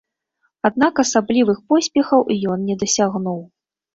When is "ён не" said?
2.53-2.79